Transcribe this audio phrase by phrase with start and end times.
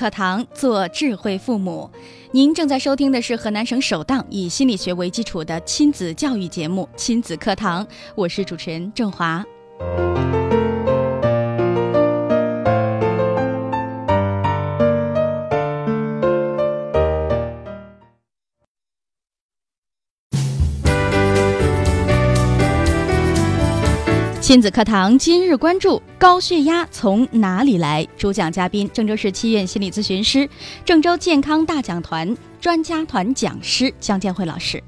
[0.00, 1.90] 课堂，做智慧父母。
[2.30, 9.44] 您正在收听的是河南省首档以心理学为基础的亲子教育节目《亲子课堂》，我是主持人郑华。
[24.50, 28.04] 亲子课堂今日关注：高血压从哪里来？
[28.16, 30.50] 主讲嘉宾：郑州市七院心理咨询师、
[30.84, 34.82] 郑州健康大讲团专家团讲师江建辉老师。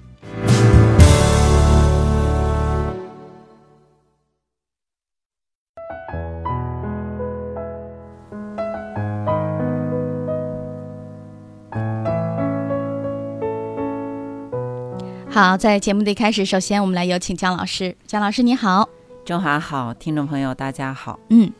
[15.31, 17.95] 好，在节目的一开始，首先我们来有请姜老师。
[18.09, 18.89] 姜老师，你好。
[19.25, 21.17] 中华好，听众朋友大家好。
[21.29, 21.53] 嗯，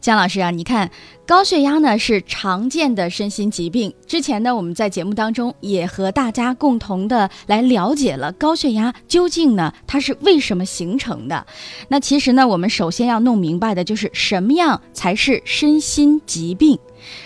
[0.00, 0.90] 姜老师啊，你看
[1.24, 3.94] 高血压呢是常见的身心疾病。
[4.04, 11.46] 之前呢，我们在节目当中也和大家共同的来了解了高血压究竟呢它是为什么形成的。
[11.86, 16.80] 那其实呢，我们首先要弄明白的就是什么样才是身心疾病。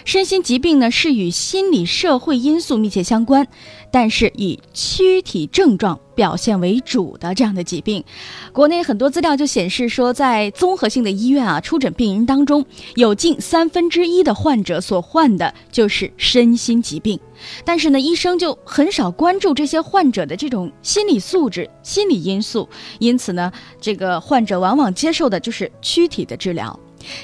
[0.05, 3.47] 身心疾病呢是与心理社会因素密切相关，
[3.91, 8.05] 但是以躯体症状表现为主的这样的疾病，
[8.53, 12.65] 国内很多资料就显示说，在综合性的医院啊，出诊病人当中，
[12.97, 17.19] 有近三分之一的患者所患的就是身心疾病，
[17.65, 26.79] 但是呢，医生就很少关注这些患者的这种心理素质、心理因素，因此呢，这个患者往往接受的就是躯体的治疗，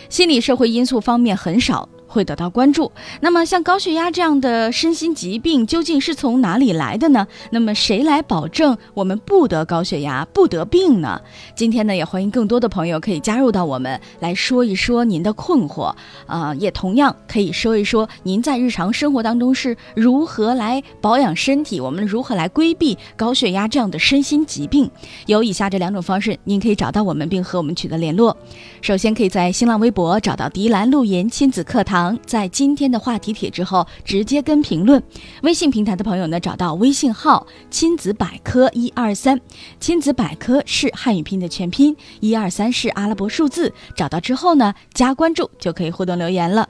[0.09, 1.88] 心理社会因素方面很少。
[2.14, 2.92] 会得到关注。
[3.20, 7.26] 那么，像高血压这样的身心疾病究竟是从哪里来的呢？
[7.50, 11.20] 那么，谁来保证我们不得高血压、不得病呢？
[11.56, 15.92] 今天呢，也欢迎更多的朋友可以加入到我们来说一说您的困惑
[16.26, 24.88] 啊，也同样可以说一说您在日常生活当中是如何来保养身体，我们如何来规避高血压这样的身心疾病。
[25.26, 28.36] 有以下这两种方式，您可以找到我们并和我们取得联络。
[28.81, 32.03] 首先，可以在新浪微博找到迪兰路言亲子课堂。
[32.26, 35.03] 在今天的话题帖之后直接跟评论，
[35.42, 39.41] 微信平台的朋友呢，找到微信号“亲子百科一二三”，
[39.78, 43.72] 亲子百科是汉语拼音的全拼，一二三是阿拉伯数字。
[43.94, 46.69] 找到之后呢，加关注就可以互动留言了。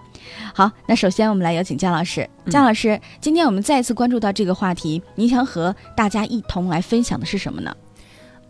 [0.55, 2.29] 好，那首先我们来有请姜老师。
[2.51, 7.75] 姜老师，今天我们再次关注到这个话题，您想和大家一同来分享的是什么呢？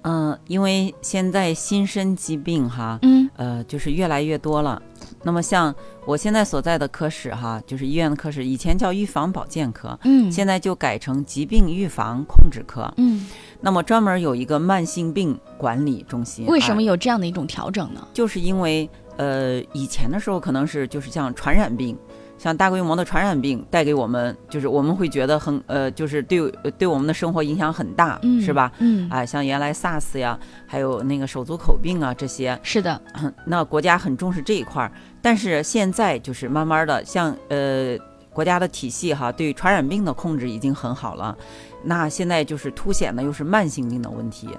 [0.03, 4.83] 嗯，因为现在新生疾病哈，嗯，呃，就是越来越多了。
[5.23, 5.75] 那么像
[6.07, 13.27] 我现在所在的科室哈，就是医院的科室，以前叫预防保健科，嗯，现在就改成疾病预防控制科，嗯。
[13.61, 16.45] 那么专门有一个慢性病管理中心。
[16.47, 18.07] 为什么有这样的一种调整呢？
[18.13, 21.97] 就是因为呃，以前的时候可能是就是像传染病。
[22.44, 28.71] 像大规模的传染病带给我们，就是我们会觉得很呃，就是对对我们的生活影响很大，嗯是吧？
[28.81, 33.00] 嗯，啊，像原来 SARS 呀，还有那个手足口病啊这些，是的，
[33.47, 34.93] 那国家很重视这一块儿。
[35.22, 37.97] 但是现在就是慢慢的，像呃
[38.28, 41.34] 国家的体系哈，对传染病的控制已经很好了。
[41.82, 44.50] 那现在就是凸显的又是慢性病的问题，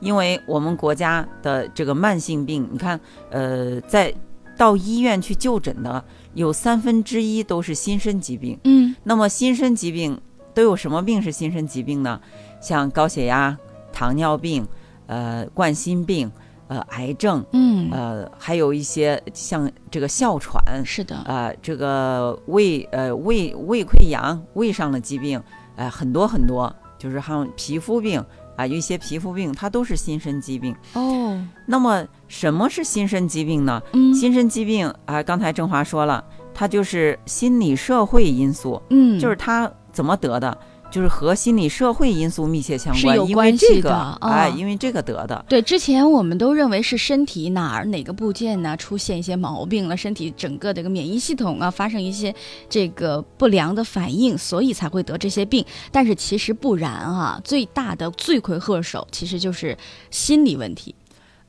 [0.00, 2.98] 因为我们国家的这个慢性病，你看，
[3.30, 4.14] 呃，在
[4.56, 6.04] 到医院去就诊的。
[6.34, 10.20] 有三分之一都是心身疾病，嗯，那么心身疾病
[10.52, 12.20] 都有什么病是心身疾病呢？
[12.60, 13.56] 像高血压、
[13.92, 14.66] 糖尿病、
[15.06, 16.28] 呃，冠心病、
[16.66, 25.40] 呃，癌症，嗯，呃，还有一些像这个哮喘，是的，呃，这个胃呃胃胃溃疡、胃上的疾病，
[25.76, 28.20] 呃，很多很多，就是还有皮肤病。
[28.56, 31.40] 啊，有一些皮肤病，它都是心身疾病哦。
[31.66, 33.82] 那么什么是心身疾病呢？
[33.92, 40.56] 嗯，新生疾病啊，刚才郑华说了，它就是心理社会因素，嗯，就是他怎么得的。
[40.94, 44.16] 就是和心理社会因素密切相关，有关系的。
[44.20, 45.44] 哎，因为这个得的。
[45.48, 52.32] 对，之前我们都认为是身体哪儿哪个部件呢出现一些毛病了，身体整个的一个免疫系统啊发生一些
[52.70, 55.66] 这个不良的反应，所以才会得这些病。
[55.90, 59.76] 但是其实不然啊，最大的罪魁祸首其实就是
[60.12, 60.94] 心理问题，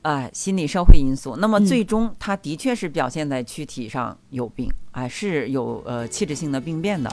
[0.02, 1.36] 哎，心理社会因素。
[1.36, 7.08] 那么最终它的确是表现在躯体上有病，哎，是有呃器质性的病变的。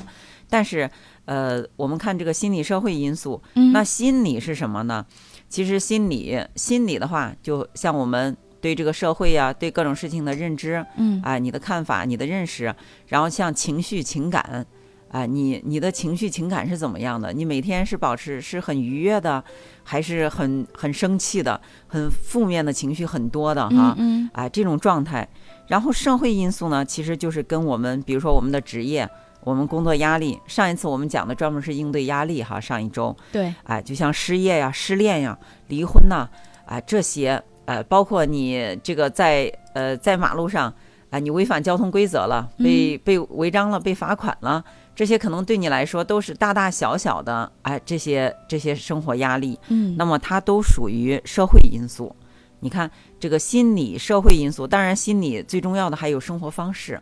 [0.49, 0.87] 但是
[1.25, 5.05] 呃，我们看这个心理社会因素，嗯那心理是什么呢？
[5.49, 12.73] 其实心理心理的话，就像我们对这个社会呀、对各种事情的认知，嗯啊，你的看法、你的认识，
[13.07, 14.65] 然后像情绪、情感，
[15.09, 17.31] 啊，你你的情绪、情感是怎么样的？
[17.31, 19.43] 你每天是保持是很愉悦的，
[19.83, 23.95] 还是很很生气的、很负面的情绪很多的哈？
[23.99, 25.27] 嗯啊，这种状态。
[25.67, 29.07] 然后社会因素呢，其实就是跟我们，比如说我们的职业、
[29.45, 30.39] 我们工作压力。
[30.47, 35.37] 上一次我们讲的专门是应对压力哈，上一周，对，哎，就像失业呀、失恋呀、
[35.67, 36.27] 离婚呐，
[36.65, 40.73] 啊，这些，呃，包括你这个在呃在马路上，
[41.09, 44.63] 啊，你违反交通规则了，被、被违章了，被罚款了，
[44.95, 52.15] 这些可能对你来说都是大大小小的，哎，这些这些生活压力，嗯那么它都属于社会因素。
[52.59, 52.89] 你看
[53.19, 56.97] 这个心理社会因素，当然心理最重要的还有生活方式，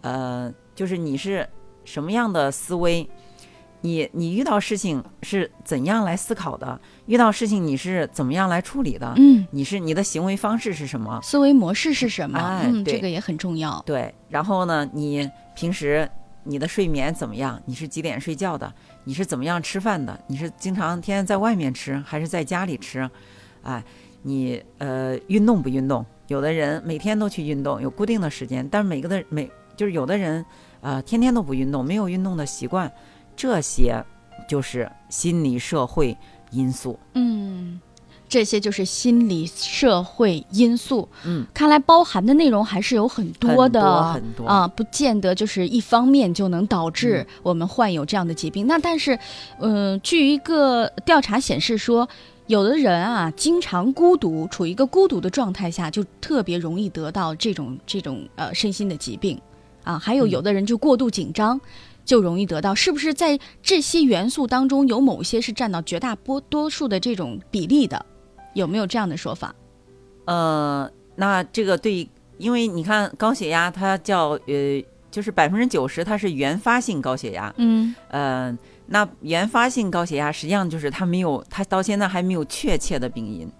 [0.00, 1.44] 呃，就是你是
[1.84, 3.08] 什么样的思维，
[3.80, 11.20] 你你遇到事情是怎样来思考的，遇到事情你是怎么样来处理的，嗯，你是你的行为方式是什么？
[11.22, 12.38] 思维模式是什么？
[12.38, 13.82] 哎嗯，这个也很重要。
[13.84, 16.08] 对，然后呢，你平时
[16.44, 17.60] 你的睡眠怎么样？
[17.66, 18.72] 你是几点睡觉的？
[19.04, 20.18] 你是怎么样吃饭的？
[20.28, 23.08] 你是经常天天在外面吃，还是在家里吃？
[23.62, 23.82] 哎，
[24.22, 26.04] 你呃运动不运动？
[26.28, 30.44] 有的人每天都去运动，有固定的时间，但是每个的每就是有的人
[30.82, 32.92] 呃天天都不运动，没有运动的习惯，
[33.34, 34.04] 这些
[34.46, 36.14] 就是心理社会
[36.50, 36.98] 因素。
[37.14, 37.80] 嗯，
[38.28, 41.08] 这些就是心理社会因素。
[41.24, 48.66] 嗯，看来包含的内容还是有很多的，很多很多啊，不见得就是一方面就能导致嗯我们患有这样的疾病。
[48.66, 49.18] 那但是，
[49.60, 52.06] 嗯、据一个调查显示说。
[52.48, 59.40] 有的人啊，经常孤独，处于一个孤独的状态下，就特别容易得到这种这种呃身心的疾病，
[59.84, 61.60] 啊，还有嗯有的人就过度紧张，
[62.04, 62.74] 就容易得到。
[62.74, 68.04] 是不是在这些元素当中，有某些是占到绝大多多数的这种比例的？
[68.54, 69.54] 有没有这样的说法？
[70.26, 72.08] 呃，那这个对，
[72.38, 78.56] 因为你看高血压，它叫呃，就是百分之九十它是原发性高血压，嗯呃，
[78.86, 83.50] 那原发性高血压实际上就是它没有，它到现在还没有确切的病因，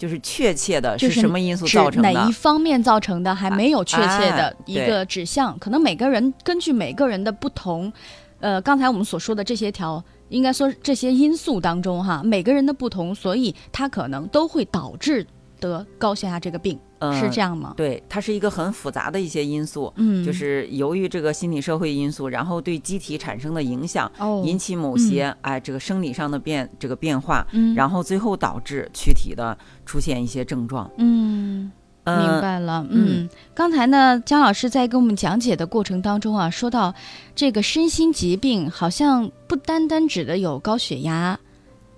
[0.00, 2.32] 就是确切的是是什么因素造成的哪一。
[2.32, 5.58] 方面造成的，还没有确切的一个指向。
[5.58, 7.92] 可能每个人根据每个人的不同，
[8.40, 15.26] 呃，刚才我们所说的这些条，应该说这些因素当中哈，每个人的不同，所以它可能都会导致
[15.60, 17.74] 得高血压这个病，嗯是这样吗？
[17.76, 30.90] 对，它是一个很复杂的一些因素，嗯，就是由于这个心理社会因素，然后对机体产生的影响，哦，引起某些哎这个生理上的变这个变化，嗯，然后最后导致躯体的出现一些症状。
[30.96, 31.70] 嗯。
[32.04, 36.94] 呃明白了，嗯，刚才呢，姜老师在跟我们讲解的过程当中啊，说到
[37.36, 41.38] 这个身心疾病，好像不单单指的有高血压，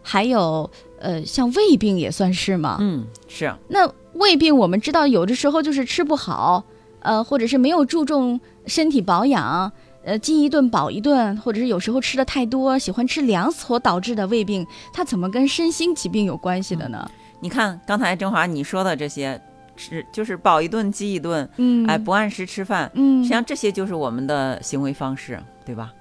[0.03, 0.69] 还有
[1.03, 2.79] 呃，像胃病也算是吗？
[2.81, 3.53] 嗯，是。
[3.69, 6.65] 那胃病我们知道，有的时候就是吃不好，
[7.01, 9.71] 呃，或者是没有注重身体保养，
[10.05, 17.11] 呃，饥一顿饱一顿，或者是有时候吃的太多，喜欢吃凉所导致的胃病，它怎么跟身心疾病有关系的呢？
[17.41, 19.41] 你看刚才郑华你说的这些，
[19.77, 25.93] 吃就是饱一顿饥一顿，嗯，哎，不按时吃饭，嗯实际，上这些就是我们的行为方式，对吧？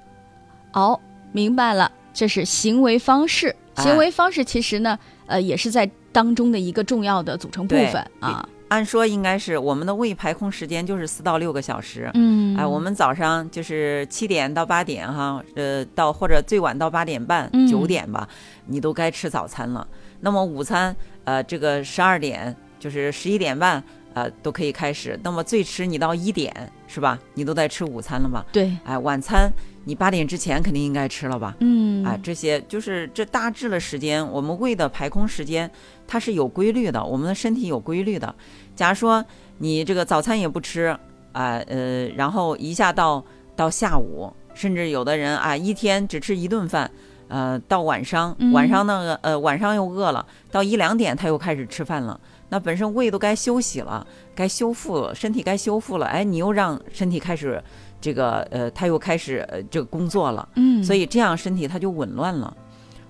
[0.73, 0.99] 哦，
[1.31, 3.47] 明白了，这是行为方式。
[3.75, 8.47] 哎行为方式其实呢，呃，也是在当中的一个重要的组成部分啊。
[8.67, 12.09] 按说应该是我们的胃排空时间就是四到六个小时。
[12.13, 18.27] 嗯，哎，我们早上就是七点到八点哈，呃，到或者最晚到八点半、嗯九点吧，
[18.67, 19.87] 你都该吃早餐了。
[20.19, 23.81] 那么午餐，呃，这个十二点就是十一点半，
[24.13, 25.19] 呃，都可以开始。
[25.23, 26.53] 那么最迟你到一点
[26.87, 27.17] 是吧？
[27.33, 28.45] 你都在吃午餐了吧？
[28.51, 29.51] 对，哎，晚餐
[29.85, 31.55] 你八点之前肯定应该吃了吧？
[31.59, 35.69] 嗯，啊，这些就是这大致的时间，我们胃的排空时间
[36.07, 38.33] 它是有规律的，我们的身体有规律的。
[38.75, 39.23] 假如说
[39.57, 40.97] 你这个早餐也不吃，
[41.31, 43.23] 啊呃，然后一下到
[43.55, 46.89] 到下午，甚至有的人啊一天只吃一顿饭，
[47.27, 52.19] 呃，到晚上嗯晚上那个呃晚上又饿了，到一两点他又开始吃饭了。
[52.51, 54.05] 那本身胃都该休息了，
[54.35, 57.63] 该修复了，身体该修复了，哎，你又让身体开始
[58.01, 60.49] 这个呃，他又开始呃这个工作了。
[60.57, 62.53] 嗯，所以这样身体它就紊乱了，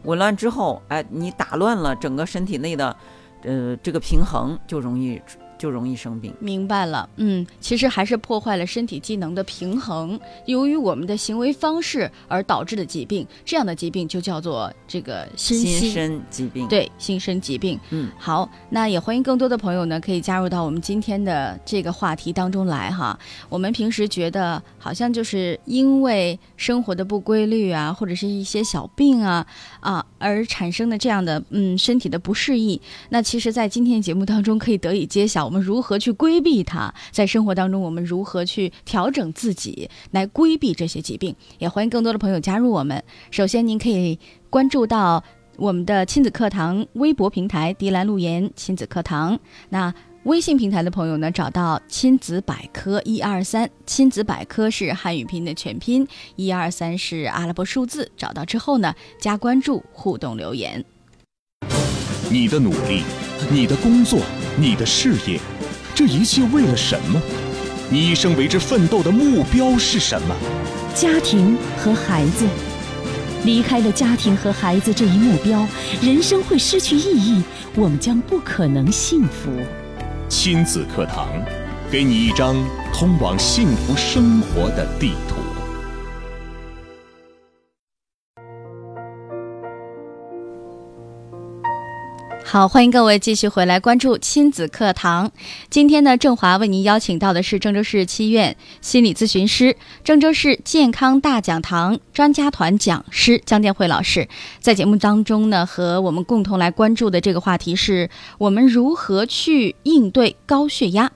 [0.03, 2.95] 紊乱之后，哎，你打乱了整个身体内的，
[3.41, 5.19] 呃，这个平衡，就容易
[5.61, 6.33] 就容易生病。
[6.39, 17.79] 明白了，嗯，其实还是破坏了身体机能的平衡，由于我们的行为方式而导致的疾病，这样的疾病就叫做这个心身疾病，，对心身疾病。
[17.91, 23.19] 嗯，好，那也欢迎更多的朋友呢，可以加入到我们今天的这个话题当中来哈。
[23.47, 29.45] 我们平时觉得好像就是因为生活的不规律啊，或者是一些小病啊
[29.79, 32.79] 啊而产生的这样的嗯身体的不适应。
[33.09, 41.35] 那其实，在今天节目当中可以得以揭晓，我们如何去规避它，在生活当中我们如何去调整自己来规避这些疾病。
[41.59, 43.03] 也欢迎更多的朋友加入我们。
[43.29, 44.17] 首先，您可以
[44.50, 45.23] 关注到
[45.57, 49.39] 我们的亲子课堂微博平台“迪兰路言亲子课堂”。
[49.69, 49.93] 那
[50.25, 58.11] 微信平台的朋友呢，找到亲子百科一二三，亲子百科是汉语拼音的全拼，一二三是阿拉伯数字。
[58.15, 60.85] 找到之后呢，加关注，互动留言。
[62.29, 63.01] 你的努力，
[63.49, 64.19] 你的工作，
[64.55, 65.39] 你的事业，
[65.95, 67.19] 这一切为了什么？
[67.89, 70.37] 你一生为之奋斗的目标是什么？
[70.93, 72.45] 家庭和孩子，
[73.43, 75.67] 离开了家庭和孩子这一目标，
[75.99, 77.43] 人生会失去意义，
[77.75, 79.49] 我们将不可能幸福。
[80.31, 81.27] 亲子课堂，
[81.91, 82.55] 给你一张
[82.93, 85.30] 通往幸福生活的地图。
[92.51, 95.31] 好，欢迎各位继续回来关注亲子课堂。
[95.70, 104.27] 今天呢，郑华为您邀请到的是郑州市七院心理咨询师、郑州市健康大讲堂专家团讲师江建慧老师。
[104.60, 111.10] 在节目当中呢，和我们共同来关注的这个话题是我们如何去应对高血压。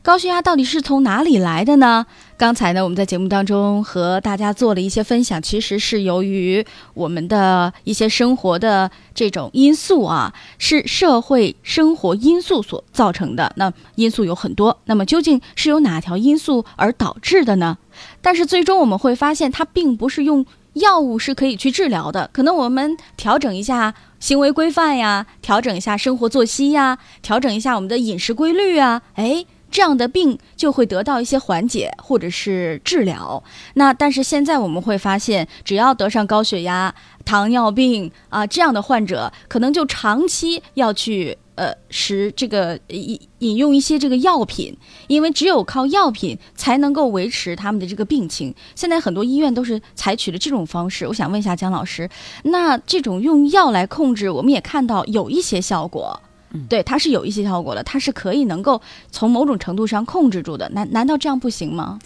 [0.00, 2.06] 高血压到底是从哪里来的呢？
[2.38, 6.64] 刚才呢，我们在节目当中和大家做了一些分享，其实是由于
[6.94, 13.52] 我们的一些生活的这种因素啊，是社会生活因素所造成的。
[13.56, 17.76] 那因素有很多，那么究竟是由哪条因素而导致的呢？
[18.22, 22.30] 但是最终我们会发现，它并不是用药物是可以去治疗的。
[22.32, 29.44] 可能我们调整一下行为规范呀，调整一下生活作息呀，调整一下我们的饮食规律啊，哎。
[29.70, 33.42] 这样的病就会得到一些缓解或者是治疗。
[33.74, 36.94] 那但是现在我们会发现，只要得上高血压、
[37.24, 48.54] 糖尿病啊这样的患者，可能就长期要去呃食这个饮饮用一些这个药品，因为只有靠药品才能够维持他们的这个病情。
[48.74, 51.06] 现在很多医院都是采取了这种方式。
[51.06, 52.08] 我想问一下姜老师，
[52.44, 56.22] 那这种用药来控制，我们也看到有一些效果。
[56.66, 60.68] 对，它是有一些效果的，它是可以能够从某种程度上控制住的。
[60.70, 61.98] 难难道这样不行吗？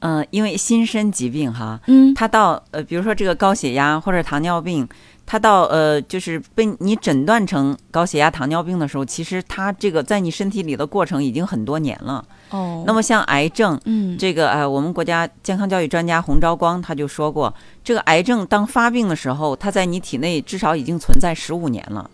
[0.00, 4.88] 嗯，因为心身疾病哈，嗯，它到呃，比如说这个高血压或者糖尿病，
[5.24, 12.24] 它到呃，就是被你诊断成高血压、糖尿病的时候，其实它这个在你身体里的过程已经很多年了。
[12.50, 17.54] 哦，那么像癌症，嗯，这个呃，我们国家健康教育专家洪昭光他就说过，
[17.84, 22.10] 这个癌症当发病的时候，它在你体内至少已经存在十五年了。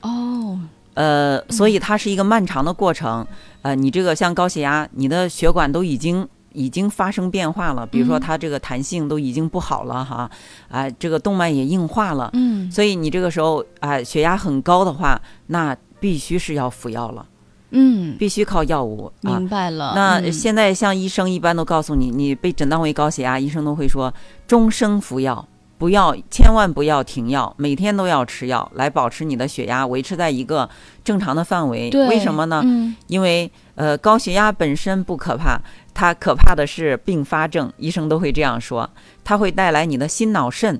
[0.00, 0.58] 哦。
[0.94, 3.26] 呃，所以它是一个漫长的过程。
[3.62, 10.30] 呃，你这个像高血压，你的血管都已经已经发生变化了，比如说它这个弹性都已经不好了哈，
[10.68, 12.30] 啊，这个动脉也硬化了。
[12.32, 17.26] 嗯，所以你这个时候啊，血压很高的话，那必须是要服药了。
[17.72, 19.12] 嗯，必须靠药物。
[19.20, 19.92] 明白了。
[19.94, 24.12] 那现在像医生一般都告诉你，你被诊断为高血压，医生都会说
[24.48, 25.46] 终生服药。
[25.80, 30.68] 不要，千万不要停药，每天都要吃药来保持你的血压维持在一个
[31.02, 31.88] 正常的范围。
[32.10, 32.62] 为什么呢？
[33.06, 35.58] 因为呃，高血压本身不可怕，
[35.94, 37.72] 它可怕的是并发症。
[37.78, 38.90] 医生都会这样说，
[39.24, 40.78] 它会带来你的心脑肾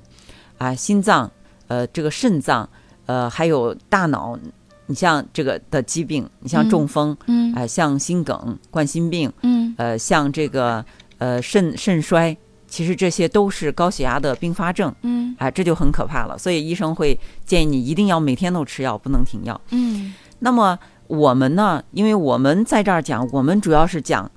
[0.59, 1.31] 啊，心脏
[1.67, 2.69] 呃，这个肾脏
[3.07, 4.37] 呃，还有大脑，
[4.85, 10.85] 你像这个的疾病，你像中风，嗯，啊，像心梗、冠心病，嗯，呃，像这个
[11.17, 12.37] 呃肾肾衰。
[12.71, 16.37] 其实这些都是高血压的并发症，嗯，哎，这就很可怕了。
[16.37, 19.59] 所以医生会建议你一定要每天都吃药，不能停药。
[19.71, 21.83] 嗯，那么我们呢？
[21.91, 24.31] 因为我们在这儿讲，我们主要是讲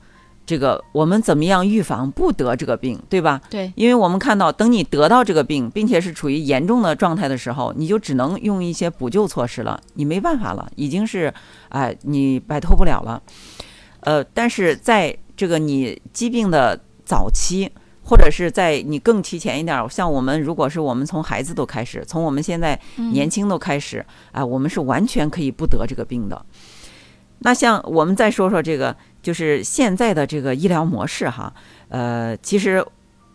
[0.44, 3.40] 这个我们怎么样预防不得这个病，对吧？
[3.48, 11.32] 对，因为我们看到，等你得到这个病，并且是处于严重的状态的时候，你就只能用一些补救措施了，你没办法了，已经是
[11.68, 13.22] 哎，你摆脱不了了。
[14.00, 17.70] 呃，但是在这个你疾病的早期。
[18.04, 22.78] 或者是在你更提前一点，像我们，如果是我们从孩子都开始，从我们现在
[23.12, 26.44] 年轻都开始，啊，我们是完全可以不得这个病的。
[27.38, 31.52] 那像我们再说说这个，就是现在的这个医疗模式哈，
[31.88, 32.84] 呃，其实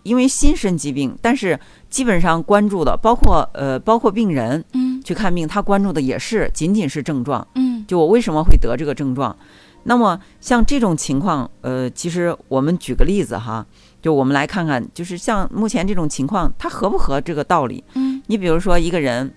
[0.04, 1.60] 因为新生疾病，但是
[1.90, 9.36] 基本上关注的，包括呃，包括病人，嗯，去看病，他关注的也是仅仅是症状，嗯，就我为什么会得这个症状。
[9.84, 13.66] 那么像这种情况，呃，其实我们举个例子哈。
[14.02, 17.84] 就我们来看看，就是像目前这种情况，它合不合这个道理？
[17.96, 19.32] 嗯，你比如说一个人，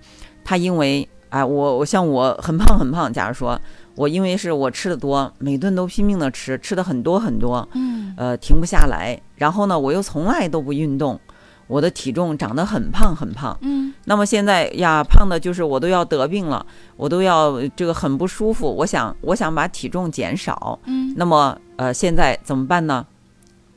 [0.44, 3.58] 他因为哎，我我像我很胖很胖，假如说
[3.94, 9.18] 我因为是我吃的多，每顿都拼命的吃，吃的很多很多，嗯，嗯呃，停不下来。
[9.36, 11.18] 然后呢，我又从来都不运动，
[11.66, 13.56] 我的体重长得很胖很胖。
[13.62, 16.64] 嗯那么现在呀，胖的就是我都要得病了，
[16.96, 18.68] 我都要这个很不舒服。
[18.72, 20.78] 我想，我想把体重减少。
[20.84, 23.06] 嗯，那么呃，现在怎么办呢？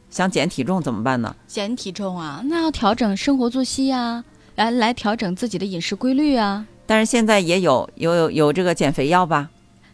[0.09, 1.35] 想减体重怎么办呢？
[1.47, 4.23] 减体重啊，那要调整生活作息呀、
[4.55, 6.65] 来来调整自己的饮食规律啊。
[6.85, 9.49] 但是现在也有有有有这个减肥药吧，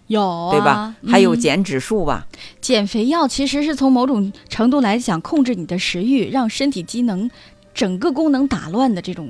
[0.08, 0.96] 有啊，对吧？
[1.08, 2.28] 还有嗯减指数吧。
[2.60, 7.32] 减肥药，其实是从某种程度来讲，控制你的食欲，让身体机能
[7.74, 9.30] 整个功能打乱的这种，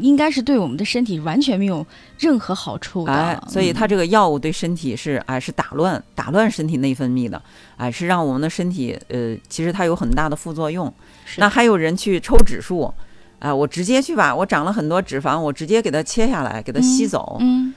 [0.00, 1.86] 应该是对我们的身体完全没有
[2.18, 3.12] 任何好处的。
[3.12, 7.40] 哎，所以它嗯这个药物对身体是哎是打乱打乱身体内分泌的，
[7.76, 10.92] 哎是让我们的身体呃其实它有很大的副作用。
[11.36, 12.92] 那还有人去抽指数，
[13.38, 17.36] 哎，我直接去把我长了很多脂肪，我直接给它切下来，给它吸走。
[17.40, 17.72] 嗯，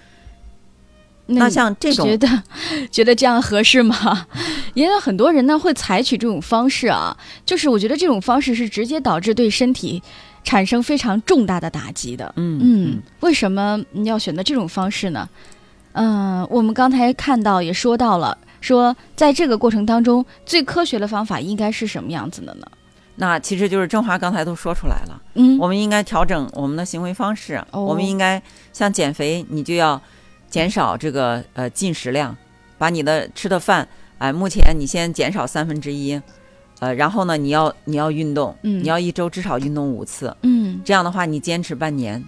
[1.27, 2.43] 那像这种觉得
[2.91, 4.27] 觉得这样合适吗？
[4.75, 7.15] 也有很多人呢会采取这种方式啊，
[7.45, 10.01] 就是我觉得这种方式是直接导致对身体
[10.43, 12.31] 产生非常重大的打击的。
[12.35, 15.27] 嗯嗯，为什么你要选择这种方式呢？
[15.93, 22.67] 嗯、我们刚才看到也说到了，说在这个过程当中，最科学的方法应该是什么样子的呢？
[23.15, 28.41] 那其实就是郑华刚才都说出来了，嗯，我们应该调整我们的行为方式，哦我们应该
[28.73, 29.99] 像减肥，你就要
[30.55, 32.33] 减少这个呃进食量，
[32.77, 33.85] 把你的吃的饭，
[34.19, 36.17] 哎、目前你先减少三分之一，
[36.79, 38.81] 呃，然后呢，你要你要运动，嗯。
[38.81, 42.23] 你要一周至少运动五次，嗯，这样的话，你坚持半年，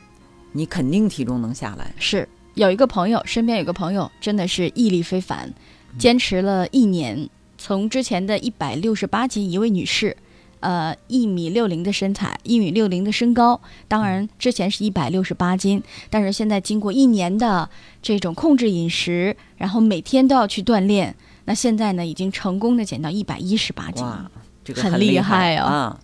[0.52, 1.94] 你肯定体重能下来。
[1.98, 2.28] 是。
[2.56, 5.48] 有一个朋友，身边有个朋友真的是毅力非凡，
[5.94, 5.98] 嗯。
[5.98, 10.18] 坚持了一年，从之前的一百六十八斤，一位女士，
[10.60, 17.70] 呃，一米六零的身材，一米六零的身高，当然之前是一百六十八斤，但是现在经过一年的
[18.02, 24.04] 这种控制饮食，然后每天都要去锻炼，那现在呢，已经成功的减到一百一十八斤。
[24.04, 24.30] 哇，
[24.64, 26.00] 这个很厉害啊啊！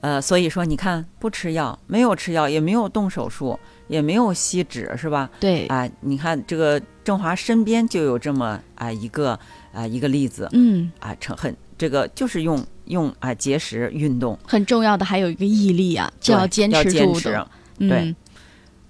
[0.00, 3.58] 呃，所以说你看，不吃药，没有吃药，也没有动手术，
[3.88, 5.30] 也没有吸脂，是吧？
[5.40, 9.38] 对，啊、你看这个郑华身边就有这么啊、一个
[9.72, 17.20] 啊、一个例子嗯，啊，成很这个就是用用啊、节食运动，很重要的还有一个毅力啊，就要坚持要坚持。
[17.22, 17.48] 住的。
[17.78, 17.88] 嗯。
[17.88, 18.14] 对，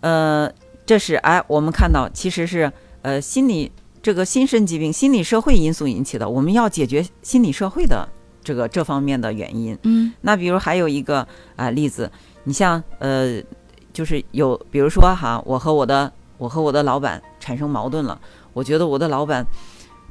[0.01, 0.53] 呃，
[0.85, 2.71] 这是哎，我们看到其实是
[3.03, 3.71] 呃心理
[4.03, 8.09] 这个心身疾病、心理社会因素引起的，我们要解决心理社会的
[8.43, 9.79] 这个这方面的原因。
[9.85, 10.13] 嗯。
[10.21, 11.27] 那比如还有一个
[11.57, 12.11] 啊、例子，
[12.45, 13.43] 你像呃，
[13.93, 18.21] 就是有比如说哈，我和我的我和我的老板产生矛盾了，
[18.53, 19.45] 我觉得我的老板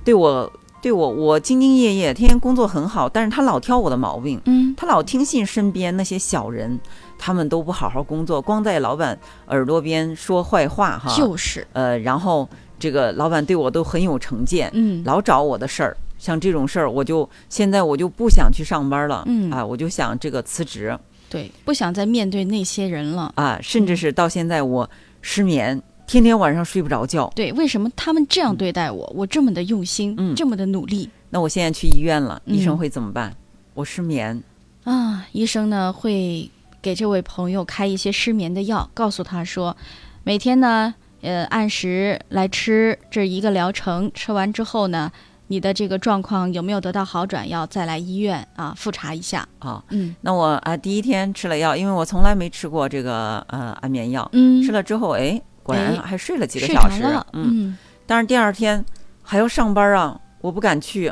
[0.04, 0.52] 对我
[0.84, 6.78] 对我我兢兢业业，天天工作很好，但是他老挑我的毛病，嗯他老听信身边那些小人，
[7.17, 9.17] 他们都不好好工作，光在老板
[9.48, 15.96] 耳朵边说坏话哈，就是，呃，然后这个老板对我都很有成见，嗯老找我的事儿。
[16.19, 20.98] 像这种事儿，我就现在我就不想去上班了，嗯啊，我就想这个辞职
[21.30, 23.32] 对，不想再面对那些人了。
[23.36, 24.89] 啊，甚至是到现在我
[25.22, 25.82] 失眠，
[26.13, 27.32] 天天晚上睡不着觉。
[27.36, 29.12] 对，为什么他们这样对待我？
[29.15, 33.36] 我这么的用心，嗯这么的努力那我现在去医院了，嗯医生会怎么办？
[33.73, 34.43] 我失眠，
[34.84, 35.26] 啊！
[35.32, 36.47] 医生呢会
[36.84, 39.76] 给这位朋友开一些失眠的药，告诉他说，
[40.23, 45.12] 每天呢，呃，按时来吃这一个疗程，吃完之后呢，
[45.47, 49.47] 你的这个状况有没有得到好转，要再来医院啊复查一下。
[49.58, 57.02] 啊，嗯那我啊第一天吃了药，因为我从来没吃过这个呃安眠药，嗯，吃了之后，哎，果然哎还睡了几个小时。
[57.32, 58.84] 嗯，嗯但是第二天
[59.23, 61.12] 还要上班啊，我不敢去，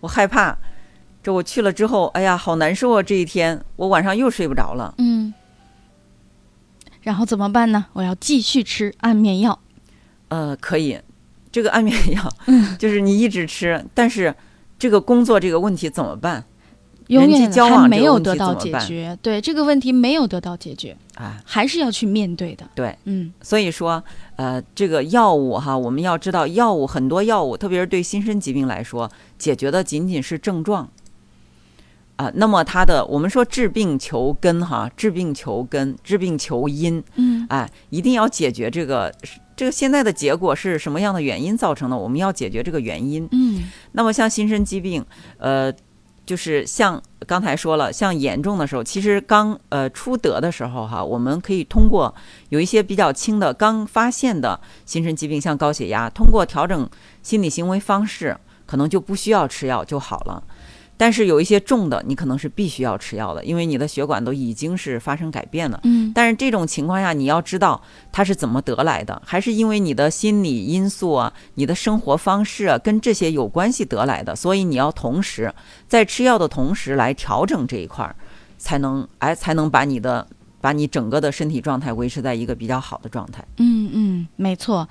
[0.00, 0.56] 我害怕。
[1.22, 3.02] 这我去了之后，哎呀，好难受啊！
[3.02, 4.94] 这一天我晚上又睡不着了。
[4.96, 5.34] 嗯，
[7.02, 7.84] 然后怎么办呢？
[7.92, 9.58] 我要继续吃安眠药。
[10.28, 10.98] 呃，可以，
[11.52, 14.34] 这个安眠药嗯就是你一直吃，但是
[14.78, 16.42] 这个工作这个问题怎么办？
[17.10, 22.64] 永人际远还交往这个问没有得到解决，对这个问题没有得到解决，啊，还是要去面对的。
[22.74, 24.02] 对，嗯所以说，
[24.36, 30.88] 呃，这个药物哈，我们要知道，药物很多药物，特别是对心身疾病来说，解决的仅仅是症状。
[32.16, 39.10] 啊，那么它的我们说治病求根哈，治病求根，治病求因，嗯哎，一定要解决这个
[39.56, 43.26] 这个现在的结果是什么样的原因造成的，我们要解决这个原因。
[43.32, 45.02] 嗯那么像心身疾病，
[45.38, 45.72] 呃，
[46.30, 52.14] 就是像刚才说了，像严重的时候，其实刚呃初得的时候哈，我们可以通过
[52.50, 56.88] 有一些比较轻的刚发现的心身疾病，像高血压，通过调整
[57.20, 60.40] 心理行为方式，可能就不需要吃药就好了。
[61.00, 65.80] 但是有一些重的，你可能是必须要吃药的，因为你的血管都已经是发生改变了。
[65.84, 67.80] 嗯但是这种情况下，你要知道
[68.12, 74.36] 它是怎么得来的，还是因为你的心理因素啊、你的生活方式啊，跟这些有关系得来的。
[74.36, 75.50] 所以你要同时
[75.88, 78.14] 在吃药的同时来调整这一块儿，
[78.58, 80.26] 才能哎才能把你的
[80.60, 83.42] 把你整个的身体状态维持在一个比较好的状态。
[83.56, 84.86] 嗯嗯，没错。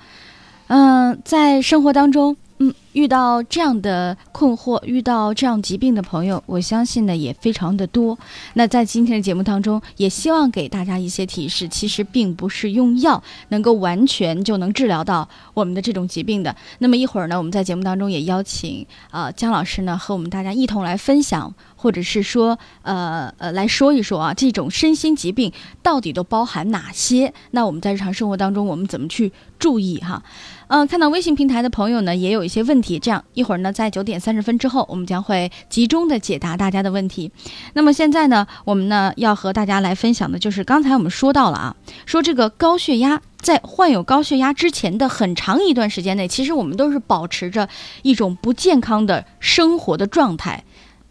[0.66, 8.18] 嗯、在生活当中，嗯，遇到这样的困惑，遇到这样疾病的朋友，我相信呢也非常的多。
[8.54, 16.54] 那在今天的节目当中，也希望给大家一些提示，其实并不是用药能够完全就能治疗到我们的这种疾病的。
[16.78, 27.32] 那么一会儿呢，我们在节目当中也邀请呃姜老师呢和我们大家一同来分享，或者是说呃呃来说一说啊，这种身心疾病到底都包含哪些？
[27.52, 30.22] 那我们在日常生活当中，我们怎么去注意哈？
[30.68, 32.98] 嗯、看到微信平台的朋友呢，也有一些问题。
[32.98, 37.30] 这样一会儿呢，在九点三十分之后，我们将会集中的解答大家的问题。
[37.74, 43.20] 那么现在呢，我们呢要和大家来分享的就是刚才我们说到了啊，说这个高血压。
[43.40, 47.66] 在患有高血压之前的很长一段时间内，其实我们都是保持着
[48.02, 50.62] 一种不健康的生活的状态，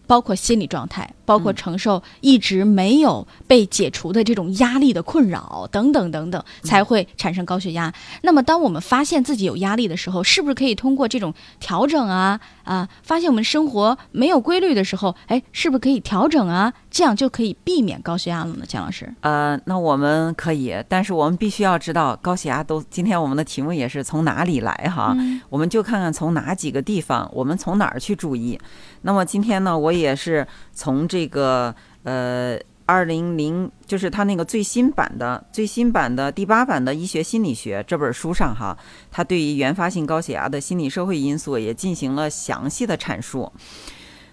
[0.05, 7.93] 包括心理状态，包括嗯承受一直没有被解除的这种压力的困扰等等等等，才会产生高血压。
[8.23, 16.73] 那么，当我们发现自己有压力的时候，是不是可以通过这种调整啊啊，发现我们生活没有规律的时候，哎，是不是可以调整啊？
[16.89, 18.65] 这样就可以避免高血压了呢？
[18.67, 22.83] 姜老师，呃，那我们可以，但是我们必须要知道高血压都。
[22.89, 25.13] 今天我们的题目也是从哪里来哈？
[25.15, 28.59] 嗯我们就看看从哪几个地方，我们从哪儿去注意。
[29.01, 32.59] 那么今天呢，我也是从这个呃。
[32.89, 38.75] 二零零就是他那个最新版的最新版的第八版的医学心理学这本书上哈，
[39.11, 43.53] 他对于原发性高血压的心理社会因素也进行了详细的阐述。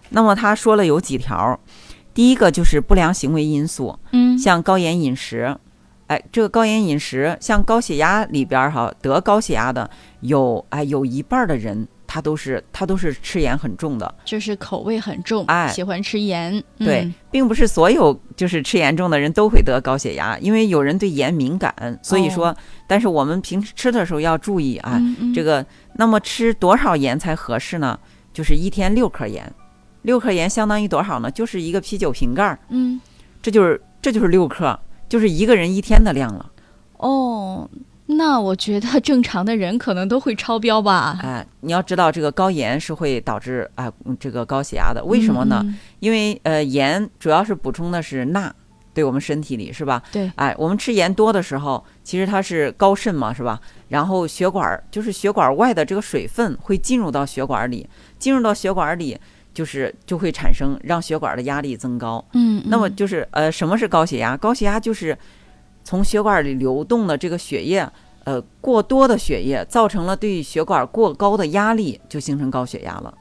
[0.09, 1.61] 那么他说了有几条，
[2.15, 5.55] 第一个就是不良行为因素，嗯像高盐饮食，
[6.07, 22.57] 哎，这个高盐饮食，像高血压里边儿哈，得高血压的有哎有一半的人，他都是他都是吃盐很重的，就是口味很重，哎喜欢吃盐，对，嗯并不是所有就是吃盐重的人都会得高血压，因为有人对盐敏感，所以说，
[22.89, 25.63] 但是我们平时吃的时候要注意啊，嗯嗯这个
[25.97, 27.99] 那么吃多少盐才合适呢？
[28.33, 29.53] 就是一天六克盐，
[30.01, 31.31] 六克盐相当于多少呢？
[31.31, 32.99] 就是一个啤酒瓶盖儿，嗯
[33.43, 36.51] 这就是这就是六克，就是一个人一天的量了。
[36.97, 37.69] 哦。
[38.07, 41.19] 那我觉得正常的人可能都会超标吧？
[41.23, 45.05] 哎，你要知道，这个高盐是会导致啊、嗯这个高血压的。
[45.05, 45.65] 为什么呢？
[45.99, 48.55] 因为呃，盐主要是补充的是钠，
[48.95, 50.01] 对我们身体里是吧？
[50.13, 53.61] 对，哎，我们吃盐多的时候，其实它是高渗嘛，是吧？
[53.89, 57.89] 然后血管儿就是血管外的这个水分会进入到血管里，
[58.19, 59.19] 进入到血管里，
[59.53, 62.25] 就是就会产生让血管的压力增高。
[62.35, 64.37] 嗯，那么嗯就是呃，什么是高血压？
[64.37, 65.17] 高血压就是
[65.87, 67.89] 从血管里流动的这个血液，
[68.25, 73.15] 呃，过多的血液造成了对血管过高的压力，就形成高血压了。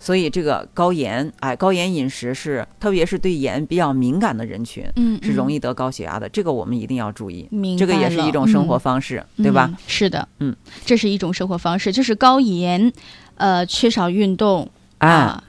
[0.00, 6.26] 所以这个高盐，哎，高盐饮食是，特别是对盐比较敏感的人群，嗯易是容易得高血压的。
[6.30, 9.68] 这个我们一定要注意，这个也是一种生活嗯方式，对吧？
[9.70, 12.90] 嗯是的，嗯，这是一种生活方式，就是高盐，
[13.34, 14.66] 呃，缺少运动
[14.96, 15.44] 啊，啊，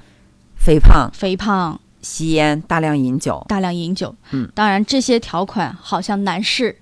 [0.57, 3.43] 肥胖、肥胖，吸烟、大量饮酒。
[3.47, 4.13] 大量饮酒。
[4.31, 6.75] 嗯，当然这些条款好像男士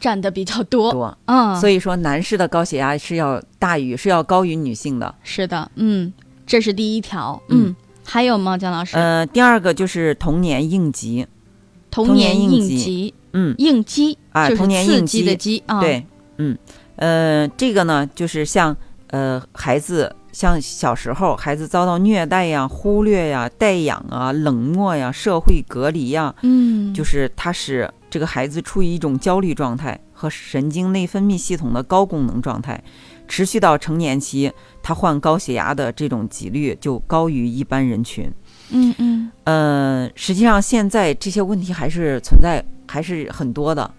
[0.00, 0.90] 占的比较多。
[0.92, 5.14] 多，嗯，所以说男士的高血压是要大于是要高于女性的。
[5.22, 6.12] 是的，嗯，
[6.46, 7.40] 这是第一条。
[7.48, 7.76] 嗯，嗯。
[8.04, 8.96] 还有吗，姜老师？
[8.96, 11.24] 呃，第二个就是童年应急，
[11.88, 12.76] 童童年应急。
[12.76, 16.04] 急，嗯，应激啊童年应刺激的激激啊。，对，
[16.38, 16.58] 嗯，
[16.96, 18.76] 呃，这个呢，就是像
[19.10, 32.82] 呃孩子，像小时候孩子遭到虐待呀、忽略呀、代养啊、冷漠呀、社会隔离呀，嗯，就是它使这个孩子处于一种焦虑状态和神经内分泌系统的高功能状态，
[33.28, 34.50] 持续到成年期，
[34.82, 38.32] 他患高血压的这种几率就高于一般人群。
[38.70, 43.90] 嗯嗯呃，实际上现在这些问题还是存在，还是很多的。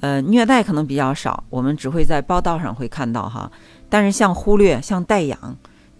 [0.00, 3.50] 呃，虐待可能比较少，我们只会在报道上会看到哈。
[3.94, 5.56] 但是像忽略、像代养，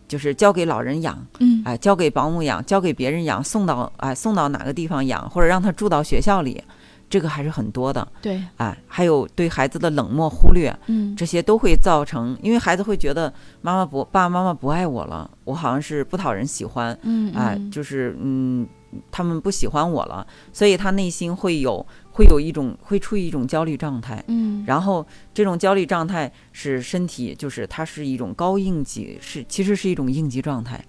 [0.08, 6.60] 就是交给老人养，嗯，哎，交给保姆养，交给别人养，送到哎送到哪个地方养，或者让他住到学校里，
[7.08, 8.08] 这个还是很多的。
[8.20, 11.14] 对，哎，还有对孩子的冷漠、忽略，嗯。
[11.14, 17.70] 这些都会造成，因为孩子会觉得妈妈不爸爸妈妈不爱我了，我好像是不讨人喜欢，嗯，哎，嗯。
[17.70, 18.66] 就是嗯，
[19.12, 30.80] 他们不喜欢我了，所以他内心会有会有一种会处于一种焦虑状态，嗯，然后这种焦虑状态使身体就是它是一种高应激，是其实是一种应急状态，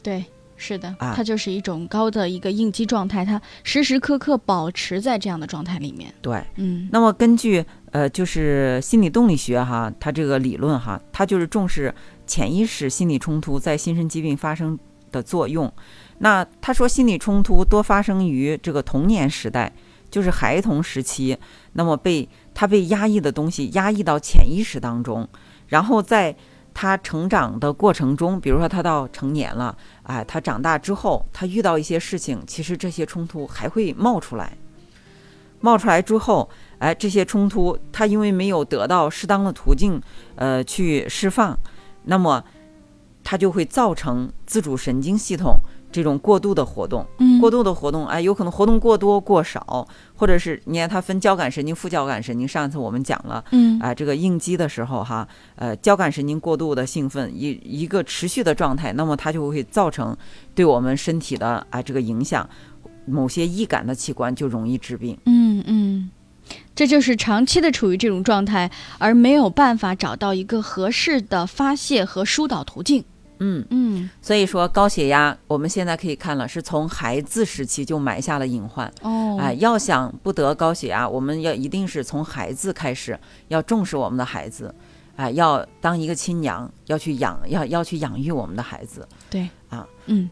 [0.00, 0.24] 对，
[0.56, 6.14] 是的，啊它就是一种高的一个应激状态，它时时刻刻保持在这样的状态里面。
[6.22, 6.40] 对。
[6.54, 11.92] 嗯那么根据呃，就是心理动力学哈，它这个理论哈，它就是重视
[12.28, 14.78] 潜意识心理冲突在心身疾病发生
[15.10, 15.72] 的作用。
[16.18, 19.72] 那他说，心理冲突多发生于这个童年时代，
[20.10, 21.36] 就是孩童时期，
[21.74, 25.28] 那么被他被压抑的东西压抑到潜意识当中，
[25.68, 26.34] 然后在
[26.74, 34.56] 他成长的过程中，比如说他到成年了，哎，他长大之后，他遇到一些事情，其实这些冲突还会冒出来。
[35.60, 40.00] 冒出来之后，哎，这些冲突，他因为没有得到适当的途径，
[40.36, 41.58] 呃，去释放，
[42.04, 42.42] 那么
[43.22, 45.60] 它就会造成自主神经系统
[45.92, 47.06] 这种过度的活动。
[47.18, 52.46] 嗯过度的活动，哎，有可能活动过多过少，或者是你看它分交感神经、副交感神经。
[52.46, 55.26] 上次我们讲了，嗯啊、这个应激的时候哈，
[55.56, 60.14] 呃，交感神经过度的兴奋，一一个持续的状态，那么它就会造成
[60.54, 62.46] 对我们身体的啊、这个影响，
[63.06, 65.16] 某些易感的器官就容易致病。
[65.24, 66.10] 嗯嗯，
[66.74, 73.02] 这就是长期的处于这种状态，而没有办法找到一个合适的发泄和疏导途径。
[73.40, 78.86] 嗯，嗯所以说高血压，我们现在可以看了，是从孩子时期就埋下了隐患。
[79.02, 84.74] 哦，哎，要想不得高血压，我们要一定是从孩子开始，要重视我们的孩子，
[85.16, 89.08] 哎，要当一个亲娘，要去养，要要去养育我们的孩子。
[89.30, 90.28] 对啊，嗯，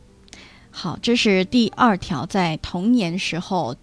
[0.70, 3.74] 好，这是第二条，在童年时候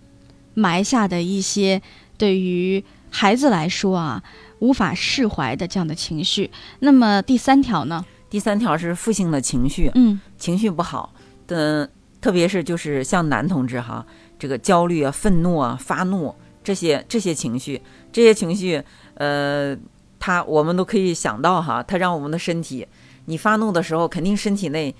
[0.54, 1.82] 埋下的一些
[2.18, 4.24] 对于孩子来说啊
[4.60, 6.52] 无法释怀的这样的情绪。
[6.80, 8.06] 那么第三条呢？
[8.36, 10.20] 第三条是负性的情绪，嗯。
[10.38, 11.14] 情绪不好
[11.48, 14.06] 的，特别是就是像男同志哈，
[14.38, 19.74] 这个焦虑啊、愤怒啊、发怒这些这些情绪，这些情绪，呃，
[20.20, 22.86] 他我们都可以想到哈，它让我们的身体，
[23.24, 24.94] 你发怒的时候，肯定身体内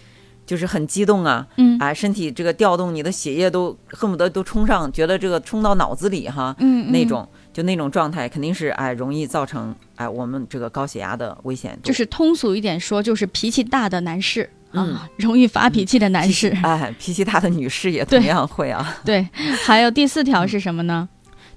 [0.46, 1.78] 就是很激动啊，嗯。
[1.80, 14.94] 啊，身体这个调动，你的血液都恨不得都冲上，觉得这个冲到脑子里哈，嗯那种就那种状态，肯定是哎容易造成哎我们这个高血压的危险，就是通俗一点说，就是脾气大的男士、嗯。
[14.94, 16.56] 啊，容易发脾气的男士。
[16.64, 18.98] 哎脾气大的女士也同样会啊。
[19.04, 19.28] 对，
[19.66, 21.10] 还有第四条是什么呢？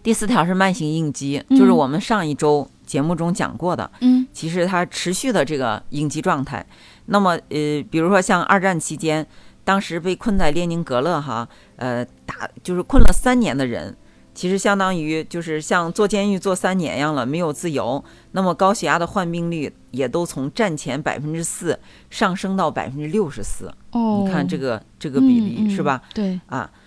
[0.02, 1.56] 第四条是慢性应激，嗯。
[1.56, 4.26] 就是我们上一周节目中讲过的，嗯。
[4.32, 6.66] 其实它持续的这个应激状态。
[7.08, 9.26] 那么呃，比如说像二战期间，
[9.64, 13.96] 当时被困在列宁格勒哈，呃，打就是困了三年的人。
[14.34, 18.04] 其实相当于就是像坐监狱坐三年一样了，没有自由。
[18.30, 21.76] 那么高血压的患病率也都从战前百分之四
[22.08, 23.68] 上升到百分之六十四。
[23.90, 26.00] 哦，你看这个这个比例、是吧？
[26.14, 26.77] 对，啊，这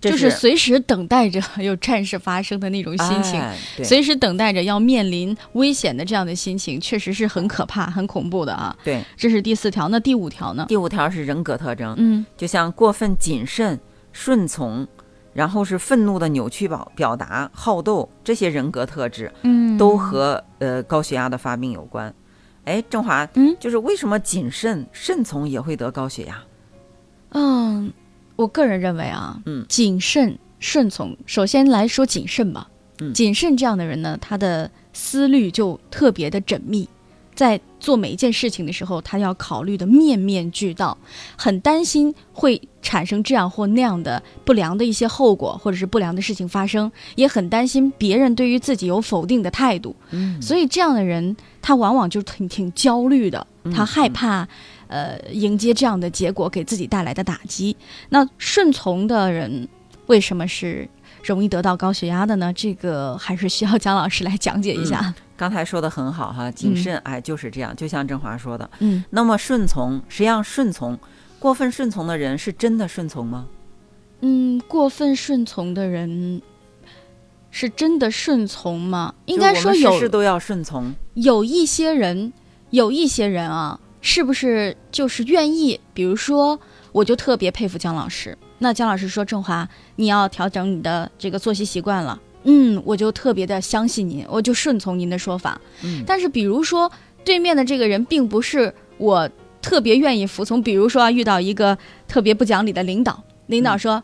[0.00, 3.40] 就是随时等待着 有战事发生的那种心情。
[3.40, 8.76] 哎随时等待着要面临危险的这样的心情，确实是很可怕、很恐怖的啊！
[8.84, 9.02] 对。
[9.16, 10.66] 这是第四条，那第五条呢？
[10.68, 13.78] 第五条是人格特征，嗯就像过分谨慎、
[14.12, 14.86] 顺从，
[15.32, 22.12] 然后是愤怒的扭曲表表达、好斗这些人格特质，嗯都和呃高血压的发病有关。
[22.64, 26.42] 哎，郑华，嗯就是为什么谨慎、顺从也会得高血压？
[27.30, 27.92] 嗯，
[28.38, 29.66] 我个人认为啊，嗯。
[29.68, 32.68] 谨慎顺从，首先来说谨慎吧。
[33.00, 33.12] 嗯。
[33.12, 36.88] 谨慎这样的人呢，他的思虑就特别的缜密，
[37.34, 40.96] 在做每一件事情的时候，他要考虑的面面俱到，
[41.36, 49.96] 很担心会产生这样或那样的不良的一些后果，或者是不良的事情发生，也很担心别人对于自己有否定的态度。
[50.12, 50.40] 嗯。
[50.40, 54.48] 所以这样的人，他往往就挺挺焦虑的，嗯他害怕，
[54.88, 57.76] 呃，迎接这样的结果给自己带来的打击。
[58.08, 59.68] 那顺从的人
[60.06, 60.88] 为什么是
[61.22, 62.52] 容易得到高血压的呢？
[62.52, 65.14] 这个还是需要姜老师来讲解一下。
[65.36, 68.68] 刚才说的很好哈，谨慎，哎，就是这样，就像振华说的。
[68.80, 70.98] 嗯那么顺从，实际上顺从，
[71.38, 73.46] 过分顺从的人是真的顺从吗？
[74.20, 76.42] 嗯，过分顺从的人
[77.50, 79.14] 是真的顺从吗？
[79.26, 80.92] 应该说有事事都要顺从。
[81.14, 82.32] 有一些人，
[82.70, 85.78] 有一些人啊，是不是就是愿意？
[85.92, 86.58] 比如说，
[86.92, 88.36] 我就特别佩服姜老师。
[88.58, 95.60] 那姜老师说：“郑华，你要调整你的这个作息习惯了。”嗯，我就特别的相信您，我就顺从您的说法。
[95.82, 96.90] 嗯但是，比如说
[97.24, 99.28] 对面的这个人并不是我
[99.60, 104.02] 特别愿意服从，比如说啊，遇到一个特别不讲理的领导，领导说：“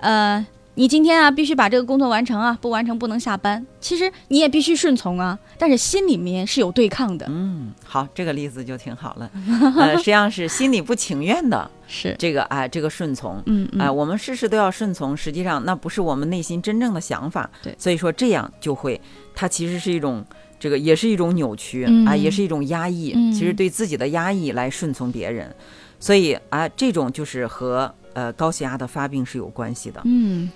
[0.00, 0.44] 呃，
[0.76, 7.26] 你今天啊必须把这个工作完成啊，不完成不能下班。”其实你也必须顺从啊，但是心里面是有对抗的。
[7.28, 9.30] 嗯，好，这个例子就挺好了。
[9.76, 13.42] 呃，实际上是心里不情愿的 是，这个啊，这个顺从。
[13.46, 17.50] 嗯嗯，哎，我们事事都要顺从，实际上那不是我们内心真正的想法。
[17.62, 19.00] 对所以说这样就会，
[19.34, 20.22] 它其实是一种
[20.60, 23.14] 这个也是一种扭曲、嗯啊，也是一种压抑。
[23.16, 25.54] 嗯其实对自己的压抑来顺从别人，
[25.98, 30.00] 所以啊，这种就是和呃高血压的发病是有关系的。
[30.04, 30.50] 嗯，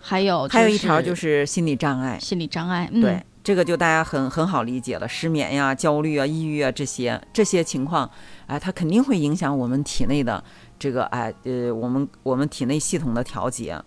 [0.00, 8.10] 还有还有一条就是心理障碍，心理障碍，嗯、对，这个就大家很很好理解了，失眠呀、焦虑啊、抑郁啊这些这些情况，
[8.46, 10.42] 哎、它肯定会影响我们体内的
[10.78, 13.78] 这个哎呃我们我们体内系统的调节，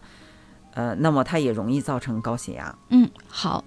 [0.74, 2.76] 呃，那么它也容易造成高血压。
[2.90, 3.64] 嗯，好。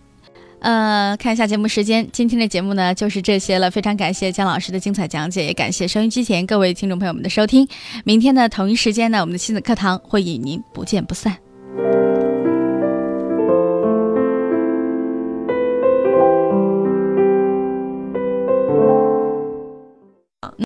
[0.59, 3.71] 呃，看一下节目时间，今天的节目呢就是这些了。
[3.71, 7.69] 非常感谢姜老师的精彩讲解，也感谢收音机前各位听众朋友们的收听。
[8.05, 11.46] 明天呢同一时间呢，我们的亲子课堂会与您不见不散。